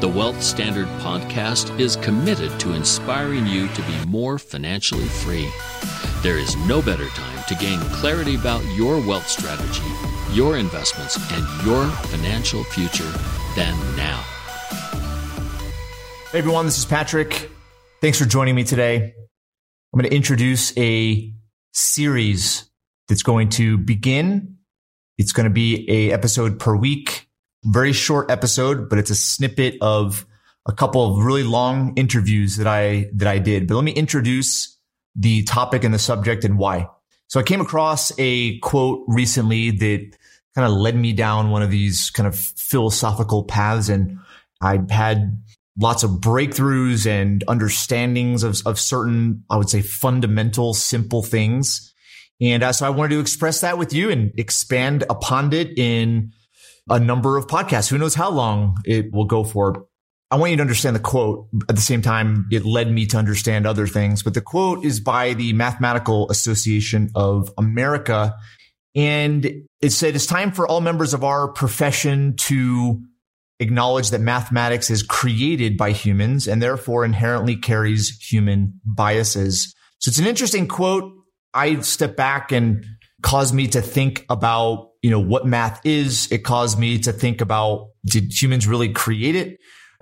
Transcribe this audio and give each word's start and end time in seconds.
The 0.00 0.08
Wealth 0.08 0.42
Standard 0.42 0.86
podcast 1.00 1.78
is 1.80 1.96
committed 1.96 2.60
to 2.60 2.74
inspiring 2.74 3.46
you 3.46 3.68
to 3.68 3.82
be 3.82 4.06
more 4.06 4.38
financially 4.38 5.06
free. 5.06 5.48
There 6.22 6.38
is 6.38 6.56
no 6.66 6.82
better 6.82 7.08
time 7.08 7.44
to 7.48 7.54
gain 7.54 7.80
clarity 7.80 8.34
about 8.34 8.64
your 8.74 9.00
wealth 9.06 9.28
strategy, 9.28 9.82
your 10.32 10.58
investments, 10.58 11.16
and 11.32 11.66
your 11.66 11.86
financial 12.08 12.62
future 12.64 13.10
than 13.54 13.74
now. 13.96 14.22
Hey 16.30 16.38
everyone, 16.38 16.66
this 16.66 16.78
is 16.78 16.84
Patrick. 16.84 17.50
Thanks 18.00 18.18
for 18.18 18.26
joining 18.26 18.54
me 18.54 18.64
today. 18.64 19.14
I'm 19.92 20.00
going 20.00 20.10
to 20.10 20.14
introduce 20.14 20.76
a 20.76 21.32
series 21.72 22.70
that's 23.08 23.22
going 23.22 23.48
to 23.50 23.78
begin. 23.78 24.56
It's 25.16 25.32
going 25.32 25.44
to 25.44 25.50
be 25.50 25.88
a 25.88 26.12
episode 26.12 26.58
per 26.58 26.76
week 26.76 27.25
very 27.64 27.92
short 27.92 28.30
episode, 28.30 28.88
but 28.88 28.98
it's 28.98 29.10
a 29.10 29.14
snippet 29.14 29.76
of 29.80 30.26
a 30.66 30.72
couple 30.72 31.16
of 31.16 31.24
really 31.24 31.44
long 31.44 31.94
interviews 31.96 32.56
that 32.56 32.66
I, 32.66 33.10
that 33.14 33.28
I 33.28 33.38
did. 33.38 33.68
But 33.68 33.76
let 33.76 33.84
me 33.84 33.92
introduce 33.92 34.76
the 35.14 35.42
topic 35.44 35.84
and 35.84 35.94
the 35.94 35.98
subject 35.98 36.44
and 36.44 36.58
why. 36.58 36.88
So 37.28 37.40
I 37.40 37.42
came 37.42 37.60
across 37.60 38.12
a 38.18 38.58
quote 38.60 39.04
recently 39.08 39.70
that 39.70 40.16
kind 40.54 40.66
of 40.66 40.72
led 40.72 40.96
me 40.96 41.12
down 41.12 41.50
one 41.50 41.62
of 41.62 41.70
these 41.70 42.10
kind 42.10 42.26
of 42.26 42.36
philosophical 42.36 43.44
paths. 43.44 43.88
And 43.88 44.18
I 44.60 44.80
had 44.90 45.42
lots 45.78 46.02
of 46.02 46.12
breakthroughs 46.12 47.06
and 47.06 47.44
understandings 47.48 48.42
of, 48.42 48.58
of 48.66 48.78
certain, 48.78 49.44
I 49.50 49.56
would 49.56 49.68
say 49.68 49.82
fundamental, 49.82 50.72
simple 50.74 51.22
things. 51.22 51.92
And 52.40 52.62
uh, 52.62 52.72
so 52.72 52.86
I 52.86 52.90
wanted 52.90 53.14
to 53.14 53.20
express 53.20 53.60
that 53.60 53.78
with 53.78 53.92
you 53.92 54.10
and 54.10 54.32
expand 54.38 55.04
upon 55.08 55.52
it 55.52 55.78
in 55.78 56.32
a 56.88 57.00
number 57.00 57.36
of 57.36 57.46
podcasts. 57.46 57.88
Who 57.88 57.98
knows 57.98 58.14
how 58.14 58.30
long 58.30 58.78
it 58.84 59.12
will 59.12 59.24
go 59.24 59.44
for. 59.44 59.86
I 60.30 60.36
want 60.36 60.50
you 60.50 60.56
to 60.56 60.62
understand 60.62 60.96
the 60.96 61.00
quote. 61.00 61.48
At 61.68 61.76
the 61.76 61.82
same 61.82 62.02
time, 62.02 62.46
it 62.50 62.64
led 62.64 62.90
me 62.90 63.06
to 63.06 63.16
understand 63.16 63.66
other 63.66 63.86
things. 63.86 64.22
But 64.22 64.34
the 64.34 64.40
quote 64.40 64.84
is 64.84 64.98
by 65.00 65.34
the 65.34 65.52
Mathematical 65.52 66.28
Association 66.30 67.10
of 67.14 67.52
America. 67.56 68.34
And 68.94 69.44
it 69.80 69.90
said, 69.90 70.16
it's 70.16 70.26
time 70.26 70.52
for 70.52 70.66
all 70.66 70.80
members 70.80 71.14
of 71.14 71.22
our 71.22 71.48
profession 71.48 72.34
to 72.36 73.02
acknowledge 73.60 74.10
that 74.10 74.20
mathematics 74.20 74.90
is 74.90 75.02
created 75.02 75.76
by 75.76 75.92
humans 75.92 76.46
and 76.46 76.60
therefore 76.62 77.04
inherently 77.04 77.56
carries 77.56 78.18
human 78.18 78.80
biases. 78.84 79.74
So 79.98 80.08
it's 80.08 80.18
an 80.18 80.26
interesting 80.26 80.66
quote. 80.66 81.12
I 81.54 81.80
step 81.80 82.16
back 82.16 82.52
and 82.52 82.84
caused 83.22 83.54
me 83.54 83.66
to 83.68 83.80
think 83.80 84.26
about 84.28 84.90
you 85.06 85.12
know, 85.12 85.20
what 85.20 85.46
math 85.46 85.80
is. 85.84 86.26
It 86.32 86.38
caused 86.38 86.80
me 86.80 86.98
to 86.98 87.12
think 87.12 87.40
about 87.40 87.90
did 88.04 88.32
humans 88.32 88.66
really 88.66 88.88
create 88.88 89.36
it? 89.36 89.60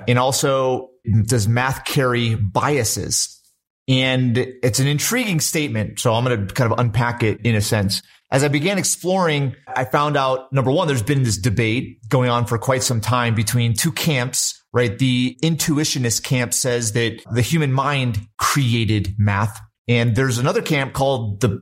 And 0.08 0.18
also, 0.18 0.88
does 1.26 1.46
math 1.46 1.84
carry 1.84 2.36
biases? 2.36 3.38
And 3.86 4.38
it's 4.38 4.78
an 4.78 4.86
intriguing 4.86 5.40
statement. 5.40 6.00
So 6.00 6.14
I'm 6.14 6.24
going 6.24 6.46
to 6.46 6.54
kind 6.54 6.72
of 6.72 6.78
unpack 6.78 7.22
it 7.22 7.42
in 7.44 7.54
a 7.54 7.60
sense. 7.60 8.00
As 8.30 8.42
I 8.44 8.48
began 8.48 8.78
exploring, 8.78 9.54
I 9.68 9.84
found 9.84 10.16
out 10.16 10.50
number 10.54 10.70
one, 10.70 10.88
there's 10.88 11.02
been 11.02 11.22
this 11.22 11.36
debate 11.36 11.98
going 12.08 12.30
on 12.30 12.46
for 12.46 12.56
quite 12.56 12.82
some 12.82 13.02
time 13.02 13.34
between 13.34 13.74
two 13.74 13.92
camps, 13.92 14.58
right? 14.72 14.98
The 14.98 15.36
intuitionist 15.42 16.22
camp 16.22 16.54
says 16.54 16.92
that 16.92 17.22
the 17.30 17.42
human 17.42 17.74
mind 17.74 18.26
created 18.38 19.14
math. 19.18 19.60
And 19.86 20.16
there's 20.16 20.38
another 20.38 20.62
camp 20.62 20.94
called 20.94 21.42
the 21.42 21.60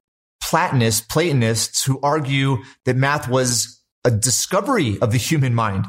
Platonists, 0.52 1.00
Platonists 1.00 1.82
who 1.82 1.98
argue 2.02 2.58
that 2.84 2.94
math 2.94 3.26
was 3.26 3.80
a 4.04 4.10
discovery 4.10 4.98
of 5.00 5.10
the 5.10 5.16
human 5.16 5.54
mind. 5.54 5.86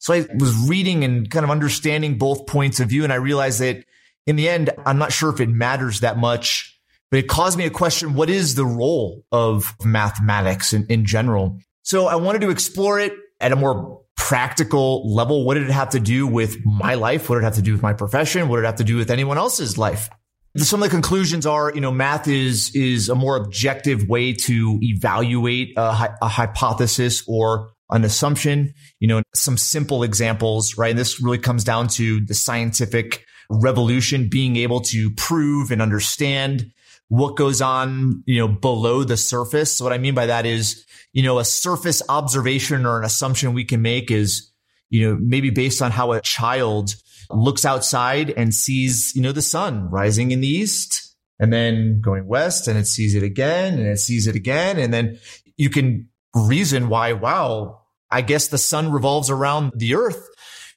So 0.00 0.12
I 0.12 0.26
was 0.38 0.54
reading 0.68 1.02
and 1.02 1.30
kind 1.30 1.44
of 1.44 1.50
understanding 1.50 2.18
both 2.18 2.46
points 2.46 2.78
of 2.78 2.90
view. 2.90 3.04
And 3.04 3.12
I 3.12 3.16
realized 3.16 3.60
that 3.60 3.86
in 4.26 4.36
the 4.36 4.50
end, 4.50 4.68
I'm 4.84 4.98
not 4.98 5.14
sure 5.14 5.30
if 5.30 5.40
it 5.40 5.48
matters 5.48 6.00
that 6.00 6.18
much, 6.18 6.78
but 7.10 7.20
it 7.20 7.26
caused 7.26 7.56
me 7.56 7.64
to 7.64 7.70
question 7.70 8.12
what 8.12 8.28
is 8.28 8.54
the 8.54 8.66
role 8.66 9.24
of 9.32 9.74
mathematics 9.82 10.74
in, 10.74 10.84
in 10.88 11.06
general? 11.06 11.58
So 11.82 12.06
I 12.06 12.16
wanted 12.16 12.42
to 12.42 12.50
explore 12.50 13.00
it 13.00 13.14
at 13.40 13.50
a 13.50 13.56
more 13.56 14.02
practical 14.14 15.10
level. 15.10 15.46
What 15.46 15.54
did 15.54 15.62
it 15.62 15.70
have 15.70 15.88
to 15.90 16.00
do 16.00 16.26
with 16.26 16.66
my 16.66 16.96
life? 16.96 17.30
What 17.30 17.36
did 17.36 17.44
it 17.44 17.46
have 17.46 17.54
to 17.54 17.62
do 17.62 17.72
with 17.72 17.82
my 17.82 17.94
profession? 17.94 18.50
What 18.50 18.56
did 18.56 18.64
it 18.64 18.66
have 18.66 18.76
to 18.76 18.84
do 18.84 18.98
with 18.98 19.10
anyone 19.10 19.38
else's 19.38 19.78
life? 19.78 20.10
Some 20.56 20.82
of 20.82 20.88
the 20.88 20.94
conclusions 20.94 21.46
are, 21.46 21.72
you 21.74 21.80
know, 21.80 21.90
math 21.90 22.28
is, 22.28 22.74
is 22.74 23.08
a 23.08 23.14
more 23.14 23.36
objective 23.36 24.08
way 24.08 24.34
to 24.34 24.78
evaluate 24.82 25.72
a, 25.76 26.14
a, 26.20 26.28
hypothesis 26.28 27.24
or 27.26 27.70
an 27.90 28.04
assumption. 28.04 28.74
You 29.00 29.08
know, 29.08 29.22
some 29.34 29.56
simple 29.56 30.02
examples, 30.02 30.76
right? 30.76 30.90
And 30.90 30.98
this 30.98 31.20
really 31.22 31.38
comes 31.38 31.64
down 31.64 31.88
to 31.88 32.20
the 32.20 32.34
scientific 32.34 33.24
revolution, 33.48 34.28
being 34.28 34.56
able 34.56 34.80
to 34.80 35.10
prove 35.12 35.70
and 35.70 35.80
understand 35.80 36.70
what 37.08 37.36
goes 37.36 37.60
on, 37.60 38.22
you 38.26 38.38
know, 38.38 38.48
below 38.48 39.04
the 39.04 39.16
surface. 39.16 39.76
So 39.76 39.84
what 39.84 39.92
I 39.92 39.98
mean 39.98 40.14
by 40.14 40.26
that 40.26 40.46
is, 40.46 40.84
you 41.12 41.22
know, 41.22 41.38
a 41.38 41.44
surface 41.44 42.02
observation 42.08 42.86
or 42.86 42.98
an 42.98 43.04
assumption 43.04 43.52
we 43.52 43.64
can 43.64 43.82
make 43.82 44.10
is, 44.10 44.50
you 44.90 45.08
know, 45.08 45.18
maybe 45.20 45.50
based 45.50 45.82
on 45.82 45.90
how 45.90 46.12
a 46.12 46.20
child 46.20 46.94
looks 47.34 47.64
outside 47.64 48.30
and 48.30 48.54
sees, 48.54 49.14
you 49.14 49.22
know, 49.22 49.32
the 49.32 49.42
sun 49.42 49.90
rising 49.90 50.30
in 50.30 50.40
the 50.40 50.48
east 50.48 51.14
and 51.38 51.52
then 51.52 52.00
going 52.00 52.26
west 52.26 52.68
and 52.68 52.78
it 52.78 52.86
sees 52.86 53.14
it 53.14 53.22
again 53.22 53.74
and 53.74 53.86
it 53.86 53.98
sees 53.98 54.26
it 54.26 54.36
again. 54.36 54.78
And 54.78 54.92
then 54.92 55.18
you 55.56 55.70
can 55.70 56.08
reason 56.34 56.88
why, 56.88 57.12
wow, 57.12 57.82
I 58.10 58.20
guess 58.20 58.48
the 58.48 58.58
sun 58.58 58.92
revolves 58.92 59.30
around 59.30 59.72
the 59.76 59.94
earth. 59.94 60.28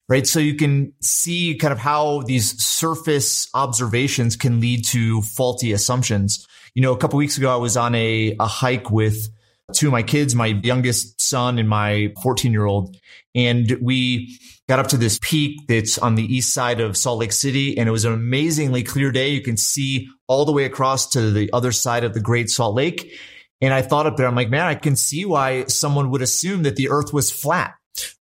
Right. 0.08 0.28
So 0.28 0.40
you 0.40 0.54
can 0.54 0.94
see 1.02 1.56
kind 1.56 1.72
of 1.72 1.80
how 1.80 2.22
these 2.22 2.64
surface 2.64 3.48
observations 3.56 4.36
can 4.36 4.60
lead 4.60 4.86
to 4.86 5.24
faulty 5.24 5.72
assumptions. 5.72 6.48
You 6.76 6.84
know, 6.84 6.94
a 6.94 6.98
couple 6.98 7.18
weeks 7.18 7.40
ago, 7.40 7.52
I 7.52 7.58
was 7.58 7.76
on 7.76 7.96
a, 7.96 8.36
a 8.40 8.46
hike 8.46 8.92
with 8.92 9.30
two 9.74 9.88
of 9.88 9.92
my 9.92 10.03
kids, 10.03 10.36
my 10.36 10.48
youngest 10.48 11.22
son 11.22 11.57
and 11.57 11.68
my 11.68 12.13
14 12.22 12.51
year 12.51 12.66
old. 12.66 12.98
And 13.34 13.78
we 13.81 14.38
got 14.69 14.80
up 14.80 14.88
to 14.88 14.98
this 14.98 15.19
peak 15.22 15.68
that's 15.68 15.98
on 15.98 16.16
the 16.16 16.24
east 16.24 16.54
side 16.54 16.80
of 16.80 16.95
Salt 16.95 17.19
Lake 17.19 17.31
City. 17.31 17.78
And 17.78 17.89
it 17.89 17.92
was 17.92 18.06
an 18.06 18.13
amazingly 18.13 18.84
clear 18.84 19.12
day. 19.12 19.30
You 19.30 19.42
can 19.42 19.57
see 19.57 20.07
all 20.28 20.45
the 20.45 20.51
way 20.51 20.66
across 20.66 21.07
to 21.10 21.31
the 21.31 21.51
other 21.54 21.72
side 21.72 22.04
of 22.04 22.13
the 22.13 22.22
Great 22.22 22.50
Salt 22.50 22.75
Lake. 22.75 23.13
And 23.62 23.74
I 23.74 23.81
thought 23.81 24.06
up 24.06 24.18
there, 24.18 24.28
I'm 24.28 24.36
like, 24.36 24.50
man, 24.50 24.66
I 24.66 24.75
can 24.75 24.95
see 24.95 25.25
why 25.25 25.66
someone 25.66 26.12
would 26.12 26.22
assume 26.22 26.63
that 26.63 26.75
the 26.75 26.89
earth 26.89 27.13
was 27.13 27.31
flat, 27.31 27.74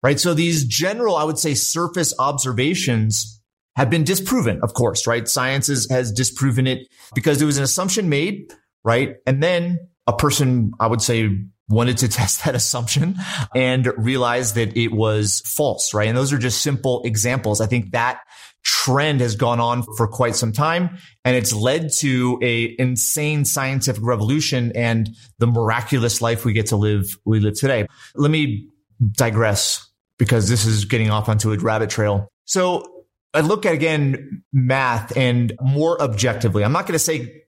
right? 0.03 0.19
So 0.19 0.33
these 0.33 0.65
general, 0.65 1.17
I 1.17 1.25
would 1.25 1.39
say 1.39 1.55
surface 1.55 2.15
observations 2.19 3.41
have 3.77 3.91
been 3.91 4.05
disproven, 4.05 4.61
of 4.63 4.75
course, 4.75 5.07
right? 5.07 5.29
Science 5.29 5.69
is, 5.69 5.91
has 5.91 6.13
disproven 6.13 6.67
it 6.67 6.87
because 7.15 7.39
there 7.39 7.47
was 7.47 7.59
an 7.59 7.65
assumption 7.65 8.09
made, 8.09 8.53
right? 8.85 9.17
And 9.27 9.43
then 9.43 9.89
a 10.07 10.13
person, 10.13 10.73
I 10.79 10.87
would 10.87 11.03
say, 11.03 11.31
wanted 11.69 11.99
to 11.99 12.09
test 12.09 12.45
that 12.45 12.55
assumption 12.55 13.17
and 13.55 13.93
realized 13.97 14.55
that 14.55 14.77
it 14.77 14.93
was 14.93 15.43
false, 15.47 15.95
right? 15.95 16.09
And 16.09 16.17
those 16.17 16.33
are 16.33 16.39
just 16.39 16.63
simple 16.63 17.03
examples. 17.05 17.61
I 17.61 17.67
think 17.67 17.93
that 17.93 18.21
trend 18.63 19.21
has 19.21 19.37
gone 19.37 19.61
on 19.61 19.83
for 19.83 20.09
quite 20.09 20.35
some 20.35 20.51
time 20.51 20.97
and 21.25 21.37
it's 21.37 21.53
led 21.53 21.93
to 21.93 22.39
a 22.43 22.75
insane 22.79 23.45
scientific 23.45 24.03
revolution 24.03 24.73
and 24.75 25.11
the 25.39 25.47
miraculous 25.47 26.23
life 26.23 26.47
we 26.47 26.55
get 26.55 26.67
to 26.67 26.77
live, 26.77 27.19
we 27.27 27.41
live 27.41 27.59
today. 27.59 27.87
Let 28.15 28.31
me 28.31 28.69
digress 29.13 29.87
because 30.19 30.49
this 30.49 30.65
is 30.65 30.87
getting 30.87 31.11
off 31.11 31.29
onto 31.29 31.53
a 31.53 31.59
rabbit 31.59 31.91
trail. 31.91 32.33
So 32.47 33.05
I 33.35 33.41
look 33.41 33.67
at 33.67 33.75
again 33.75 34.45
math 34.53 35.15
and 35.17 35.53
more 35.61 36.01
objectively. 36.01 36.65
I'm 36.65 36.73
not 36.73 36.87
going 36.87 36.95
to 36.95 36.99
say 36.99 37.44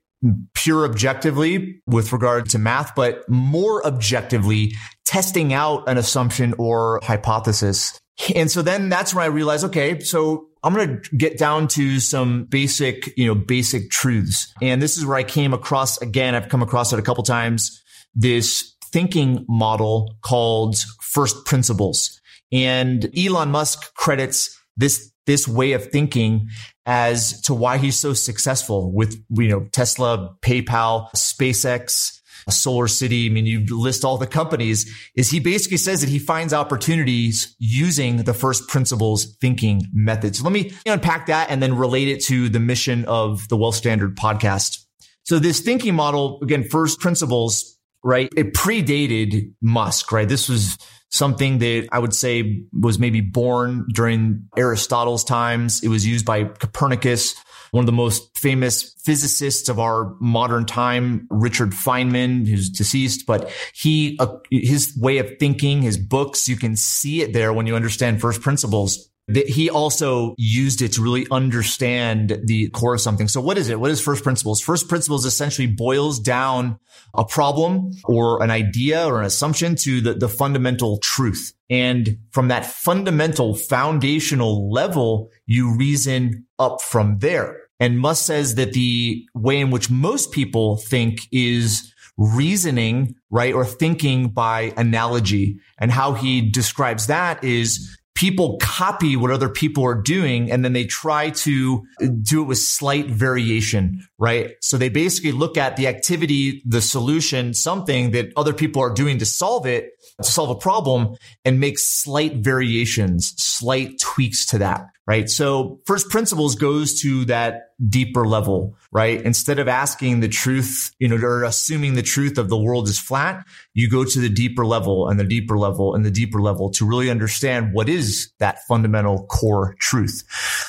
pure 0.53 0.85
objectively 0.85 1.81
with 1.85 2.11
regard 2.11 2.49
to 2.49 2.59
math, 2.59 2.95
but 2.95 3.27
more 3.29 3.85
objectively 3.85 4.73
testing 5.05 5.53
out 5.53 5.87
an 5.87 5.97
assumption 5.97 6.53
or 6.57 6.99
hypothesis. 7.03 7.99
And 8.35 8.49
so 8.49 8.61
then 8.61 8.89
that's 8.89 9.13
when 9.13 9.23
I 9.23 9.27
realized, 9.27 9.63
okay, 9.65 9.99
so 9.99 10.47
I'm 10.63 10.73
going 10.73 11.01
to 11.01 11.15
get 11.15 11.37
down 11.37 11.67
to 11.69 11.99
some 11.99 12.45
basic, 12.45 13.15
you 13.15 13.27
know, 13.27 13.35
basic 13.35 13.91
truths. 13.91 14.51
And 14.61 14.81
this 14.81 14.97
is 14.97 15.05
where 15.05 15.17
I 15.17 15.23
came 15.23 15.53
across 15.53 16.01
again. 16.01 16.33
I've 16.33 16.49
come 16.49 16.63
across 16.63 16.91
it 16.91 16.99
a 16.99 17.03
couple 17.03 17.23
times. 17.23 17.81
This 18.15 18.75
thinking 18.91 19.45
model 19.47 20.15
called 20.23 20.77
first 21.01 21.45
principles. 21.45 22.19
And 22.51 23.11
Elon 23.17 23.51
Musk 23.51 23.93
credits 23.93 24.57
this 24.75 25.11
this 25.27 25.47
way 25.47 25.73
of 25.73 25.91
thinking 25.91 26.49
as 26.87 27.39
to 27.41 27.53
why 27.53 27.77
he's 27.77 27.99
so 27.99 28.13
successful 28.13 28.91
with, 28.91 29.23
you 29.29 29.49
know, 29.49 29.67
Tesla, 29.71 30.35
PayPal, 30.41 31.11
SpaceX, 31.15 32.19
Solar 32.49 32.87
City. 32.87 33.27
I 33.27 33.29
mean, 33.29 33.45
you 33.45 33.65
list 33.77 34.05
all 34.05 34.17
the 34.17 34.25
companies 34.25 34.91
is 35.15 35.29
he 35.29 35.39
basically 35.39 35.77
says 35.77 36.01
that 36.01 36.09
he 36.09 36.17
finds 36.17 36.53
opportunities 36.53 37.55
using 37.59 38.23
the 38.23 38.33
first 38.33 38.67
principles 38.67 39.35
thinking 39.41 39.83
method. 39.93 40.35
So 40.35 40.43
let 40.43 40.53
me 40.53 40.71
unpack 40.85 41.27
that 41.27 41.51
and 41.51 41.61
then 41.61 41.77
relate 41.77 42.07
it 42.07 42.23
to 42.23 42.49
the 42.49 42.59
mission 42.59 43.05
of 43.05 43.47
the 43.49 43.57
Wealth 43.57 43.75
Standard 43.75 44.15
podcast. 44.15 44.83
So 45.23 45.39
this 45.39 45.59
thinking 45.59 45.93
model, 45.93 46.39
again, 46.41 46.63
first 46.63 47.01
principles, 47.01 47.76
right? 48.03 48.29
It 48.35 48.53
predated 48.53 49.53
Musk, 49.61 50.11
right? 50.11 50.27
This 50.27 50.49
was 50.49 50.77
something 51.09 51.59
that 51.59 51.87
I 51.91 51.99
would 51.99 52.13
say 52.13 52.65
was 52.73 52.99
maybe 52.99 53.21
born 53.21 53.87
during 53.93 54.47
Aristotle's 54.57 55.23
times. 55.23 55.83
It 55.83 55.87
was 55.87 56.05
used 56.05 56.25
by 56.25 56.45
Copernicus, 56.45 57.35
one 57.71 57.81
of 57.81 57.85
the 57.85 57.91
most 57.91 58.37
famous 58.37 58.93
physicists 59.03 59.69
of 59.69 59.79
our 59.79 60.15
modern 60.19 60.65
time, 60.65 61.27
Richard 61.29 61.71
Feynman, 61.71 62.47
who's 62.47 62.69
deceased, 62.69 63.25
but 63.25 63.51
he, 63.73 64.17
uh, 64.19 64.37
his 64.51 64.97
way 64.97 65.17
of 65.17 65.37
thinking, 65.39 65.81
his 65.81 65.97
books, 65.97 66.49
you 66.49 66.57
can 66.57 66.75
see 66.75 67.21
it 67.21 67.33
there 67.33 67.53
when 67.53 67.67
you 67.67 67.75
understand 67.75 68.21
first 68.21 68.41
principles 68.41 69.09
that 69.27 69.49
he 69.49 69.69
also 69.69 70.33
used 70.37 70.81
it 70.81 70.93
to 70.93 71.01
really 71.01 71.27
understand 71.31 72.39
the 72.45 72.69
core 72.69 72.93
of 72.93 73.01
something. 73.01 73.27
So 73.27 73.41
what 73.41 73.57
is 73.57 73.69
it? 73.69 73.79
What 73.79 73.91
is 73.91 73.99
first 73.99 74.23
principles? 74.23 74.61
First 74.61 74.87
principles 74.87 75.25
essentially 75.25 75.67
boils 75.67 76.19
down 76.19 76.79
a 77.13 77.25
problem 77.25 77.91
or 78.05 78.41
an 78.41 78.51
idea 78.51 79.05
or 79.05 79.19
an 79.19 79.25
assumption 79.25 79.75
to 79.77 79.99
the, 79.99 80.13
the 80.13 80.29
fundamental 80.29 80.99
truth. 80.99 81.53
And 81.69 82.17
from 82.31 82.47
that 82.47 82.65
fundamental 82.65 83.53
foundational 83.53 84.71
level, 84.71 85.29
you 85.45 85.75
reason 85.75 86.45
up 86.57 86.81
from 86.81 87.19
there. 87.19 87.57
And 87.79 87.99
Musk 87.99 88.25
says 88.25 88.55
that 88.55 88.73
the 88.73 89.25
way 89.35 89.59
in 89.59 89.69
which 89.69 89.89
most 89.89 90.31
people 90.31 90.77
think 90.77 91.27
is 91.31 91.93
reasoning, 92.17 93.15
right? 93.29 93.53
Or 93.53 93.65
thinking 93.65 94.29
by 94.29 94.73
analogy. 94.77 95.59
And 95.77 95.91
how 95.91 96.13
he 96.13 96.49
describes 96.49 97.07
that 97.07 97.43
is 97.43 97.97
people 98.17 98.57
copy 98.59 99.15
what 99.15 99.29
other 99.29 99.47
people 99.47 99.85
are 99.85 99.93
doing 99.93 100.51
and 100.51 100.65
then 100.65 100.73
they 100.73 100.85
try 100.85 101.29
to 101.29 101.85
do 102.23 102.41
it 102.41 102.45
with 102.45 102.57
slight 102.57 103.05
variation, 103.05 104.03
right? 104.17 104.55
So 104.59 104.75
they 104.75 104.89
basically 104.89 105.33
look 105.33 105.55
at 105.55 105.77
the 105.77 105.85
activity, 105.85 106.63
the 106.65 106.81
solution, 106.81 107.53
something 107.53 108.11
that 108.11 108.33
other 108.35 108.53
people 108.53 108.81
are 108.81 108.89
doing 108.89 109.19
to 109.19 109.25
solve 109.27 109.67
it, 109.67 109.91
to 110.19 110.31
solve 110.31 110.49
a 110.49 110.55
problem 110.55 111.15
and 111.45 111.59
make 111.59 111.77
slight 111.77 112.37
variations, 112.37 113.39
slight 113.39 113.99
tweaks 113.99 114.47
to 114.47 114.57
that 114.57 114.87
right? 115.07 115.29
So 115.29 115.79
first 115.85 116.09
principles 116.09 116.55
goes 116.55 117.01
to 117.01 117.25
that 117.25 117.69
deeper 117.89 118.27
level, 118.27 118.75
right? 118.91 119.21
Instead 119.21 119.57
of 119.57 119.67
asking 119.67 120.19
the 120.19 120.27
truth, 120.27 120.93
you 120.99 121.07
know, 121.07 121.15
or 121.15 121.43
assuming 121.43 121.93
the 121.93 122.01
truth 122.01 122.37
of 122.37 122.49
the 122.49 122.57
world 122.57 122.89
is 122.89 122.99
flat, 122.99 123.45
you 123.73 123.89
go 123.89 124.03
to 124.03 124.19
the 124.19 124.29
deeper 124.29 124.65
level 124.65 125.07
and 125.07 125.19
the 125.19 125.23
deeper 125.23 125.57
level 125.57 125.95
and 125.95 126.05
the 126.05 126.11
deeper 126.11 126.41
level 126.41 126.69
to 126.71 126.85
really 126.85 127.09
understand 127.09 127.73
what 127.73 127.87
is 127.87 128.31
that 128.39 128.59
fundamental 128.67 129.25
core 129.27 129.75
truth. 129.79 130.23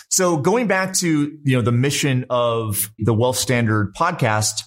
So 0.09 0.37
going 0.37 0.69
back 0.69 0.95
to, 0.95 1.39
you 1.43 1.57
know, 1.57 1.63
the 1.63 1.73
mission 1.73 2.25
of 2.31 2.93
the 2.99 3.15
Wealth 3.15 3.37
Standard 3.37 3.95
podcast, 3.95 4.63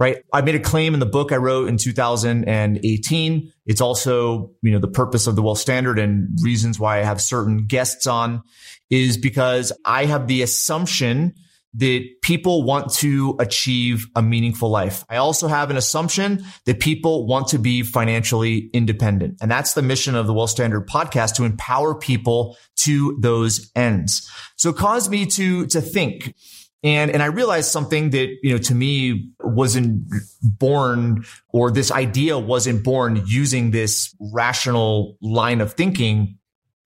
right? 0.00 0.24
I 0.32 0.40
made 0.40 0.54
a 0.54 0.60
claim 0.60 0.94
in 0.94 1.00
the 1.00 1.06
book 1.06 1.30
I 1.30 1.36
wrote 1.36 1.68
in 1.68 1.76
2018. 1.76 3.52
It's 3.66 3.80
also, 3.82 4.50
you 4.62 4.72
know, 4.72 4.78
the 4.78 4.88
purpose 4.88 5.26
of 5.26 5.36
the 5.36 5.42
Wealth 5.42 5.58
Standard 5.58 5.98
and 5.98 6.36
reasons 6.42 6.80
why 6.80 7.00
I 7.00 7.04
have 7.04 7.20
certain 7.20 7.66
guests 7.66 8.06
on 8.06 8.42
is 8.88 9.18
because 9.18 9.72
I 9.84 10.06
have 10.06 10.26
the 10.26 10.40
assumption 10.40 11.34
that 11.74 12.04
people 12.22 12.64
want 12.64 12.92
to 12.94 13.36
achieve 13.38 14.06
a 14.16 14.22
meaningful 14.22 14.70
life. 14.70 15.04
I 15.08 15.16
also 15.16 15.46
have 15.46 15.70
an 15.70 15.76
assumption 15.76 16.44
that 16.64 16.80
people 16.80 17.26
want 17.26 17.48
to 17.48 17.58
be 17.58 17.82
financially 17.82 18.70
independent. 18.72 19.36
And 19.40 19.50
that's 19.50 19.74
the 19.74 19.82
mission 19.82 20.16
of 20.16 20.26
the 20.26 20.32
Wealth 20.32 20.50
Standard 20.50 20.88
podcast 20.88 21.36
to 21.36 21.44
empower 21.44 21.94
people 21.94 22.56
to 22.78 23.16
those 23.20 23.70
ends. 23.76 24.28
So 24.56 24.70
it 24.70 24.76
caused 24.76 25.10
me 25.10 25.26
to, 25.26 25.66
to 25.66 25.80
think, 25.80 26.34
and, 26.82 27.10
and 27.10 27.22
I 27.22 27.26
realized 27.26 27.70
something 27.70 28.10
that, 28.10 28.28
you 28.42 28.52
know, 28.52 28.58
to 28.58 28.74
me 28.74 29.32
wasn't 29.40 30.04
born 30.42 31.24
or 31.50 31.70
this 31.70 31.90
idea 31.90 32.38
wasn't 32.38 32.82
born 32.82 33.22
using 33.26 33.70
this 33.70 34.14
rational 34.18 35.18
line 35.20 35.60
of 35.60 35.74
thinking. 35.74 36.38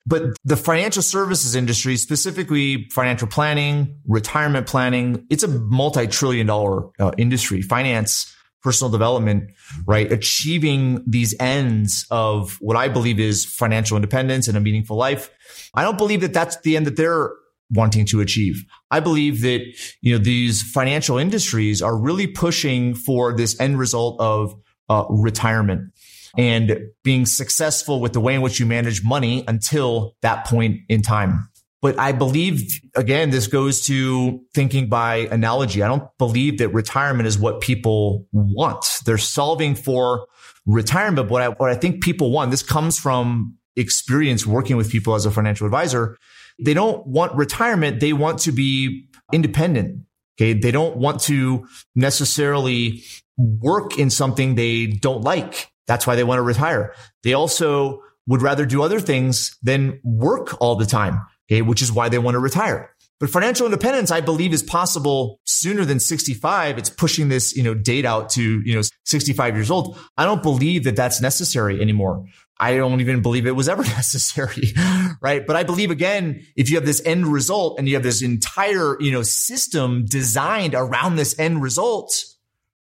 But 0.07 0.37
the 0.45 0.57
financial 0.57 1.03
services 1.03 1.55
industry, 1.55 1.97
specifically 1.97 2.89
financial 2.91 3.29
planning, 3.29 4.01
retirement 4.07 4.67
planning, 4.67 5.27
it's 5.31 5.43
a 5.43 5.49
multi-trillion 5.49 6.47
dollar 6.47 6.91
uh, 6.99 7.13
industry. 7.17 7.63
Finance, 7.63 8.35
personal 8.63 8.91
development, 8.91 9.51
right? 9.87 10.11
Achieving 10.11 11.05
these 11.07 11.35
ends 11.39 12.07
of 12.11 12.57
what 12.61 12.77
I 12.77 12.89
believe 12.89 13.21
is 13.21 13.45
financial 13.45 13.97
independence 13.97 14.49
and 14.49 14.57
a 14.57 14.61
meaningful 14.61 14.97
life. 14.97 15.31
I 15.75 15.83
don't 15.85 15.99
believe 15.99 16.21
that 16.23 16.35
that's 16.35 16.61
the 16.61 16.77
end 16.77 16.87
that 16.87 16.97
they're 16.97 17.31
wanting 17.71 18.05
to 18.07 18.21
achieve. 18.21 18.65
I 18.91 19.01
believe 19.01 19.41
that, 19.43 19.61
you 20.01 20.17
know, 20.17 20.23
these 20.23 20.63
financial 20.63 21.19
industries 21.19 21.83
are 21.83 21.97
really 21.97 22.27
pushing 22.27 22.95
for 22.95 23.35
this 23.35 23.59
end 23.61 23.79
result 23.79 24.21
of 24.21 24.55
uh, 24.89 25.05
retirement 25.09 25.93
and 26.37 26.79
being 27.03 27.27
successful 27.27 28.01
with 28.01 28.13
the 28.13 28.21
way 28.21 28.35
in 28.35 28.43
which 28.43 28.59
you 28.61 28.67
manage 28.67 29.05
money 29.05 29.45
until 29.49 30.17
that 30.23 30.47
point 30.47 30.81
in 30.89 31.01
time. 31.01 31.49
But 31.81 31.99
I 31.99 32.13
believe, 32.13 32.81
again, 32.97 33.31
this 33.31 33.47
goes 33.47 33.85
to 33.87 34.41
thinking 34.55 34.89
by 34.89 35.29
analogy. 35.31 35.83
I 35.83 35.89
don't 35.89 36.09
believe 36.17 36.59
that 36.59 36.71
retirement 36.71 37.27
is 37.27 37.39
what 37.39 37.61
people 37.61 38.27
want. 38.33 39.01
They're 39.05 39.19
solving 39.19 39.75
for 39.75 40.27
retirement. 40.65 41.17
But 41.17 41.31
what 41.31 41.43
I, 41.43 41.49
what 41.49 41.69
I 41.71 41.75
think 41.75 42.03
people 42.03 42.31
want, 42.31 42.51
this 42.51 42.63
comes 42.63 42.99
from 42.99 43.59
experience 43.77 44.47
working 44.47 44.77
with 44.77 44.91
people 44.91 45.15
as 45.15 45.27
a 45.27 45.31
financial 45.31 45.67
advisor 45.67 46.17
they 46.59 46.75
don't 46.75 47.07
want 47.07 47.35
retirement. 47.35 48.01
They 48.01 48.13
want 48.13 48.41
to 48.41 48.53
be 48.53 49.09
independent. 49.33 50.05
Okay. 50.37 50.53
They 50.53 50.71
don't 50.71 50.97
want 50.97 51.21
to 51.23 51.67
necessarily 51.95 53.05
work 53.37 53.99
in 53.99 54.11
something 54.11 54.55
they 54.55 54.87
don't 54.87 55.23
like. 55.23 55.71
That's 55.87 56.07
why 56.07 56.17
they 56.17 56.25
want 56.25 56.39
to 56.39 56.43
retire. 56.43 56.95
They 57.23 57.35
also 57.35 58.01
would 58.27 58.43
rather 58.43 58.65
do 58.65 58.83
other 58.83 59.01
things 59.01 59.57
than 59.63 60.01
work 60.03 60.61
all 60.61 60.77
the 60.77 60.87
time. 60.87 61.21
Okay. 61.51 61.63
Which 61.63 61.83
is 61.83 61.93
why 61.93 62.09
they 62.09 62.19
want 62.19 62.35
to 62.35 62.41
retire. 62.41 62.94
But 63.21 63.31
financial 63.31 63.67
independence, 63.67 64.11
I 64.11 64.21
believe 64.21 64.53
is 64.53 64.63
possible 64.63 65.41
sooner 65.45 65.85
than 65.85 66.01
65. 66.01 66.79
It's 66.79 66.91
pushing 66.91 67.29
this, 67.29 67.57
you 67.57 67.63
know, 67.63 67.73
date 67.73 68.05
out 68.05 68.29
to, 68.31 68.61
you 68.65 68.75
know, 68.75 68.83
65 69.05 69.55
years 69.55 69.71
old. 69.71 69.99
I 70.17 70.25
don't 70.25 70.43
believe 70.43 70.85
that 70.85 70.97
that's 70.97 71.21
necessary 71.21 71.81
anymore. 71.81 72.27
I 72.59 72.77
don't 72.77 73.01
even 73.01 73.23
believe 73.23 73.47
it 73.47 73.53
was 73.53 73.69
ever 73.69 73.83
necessary. 74.01 74.75
Right. 75.21 75.47
But 75.47 75.57
I 75.57 75.63
believe 75.63 75.91
again, 75.91 76.45
if 76.57 76.71
you 76.71 76.77
have 76.77 76.87
this 76.87 77.03
end 77.05 77.27
result 77.27 77.79
and 77.79 77.89
you 77.89 77.95
have 77.95 78.03
this 78.03 78.23
entire, 78.23 79.01
you 79.01 79.13
know, 79.13 79.23
system 79.23 80.05
designed 80.05 80.75
around 80.75 81.17
this 81.17 81.39
end 81.39 81.63
result, 81.63 82.25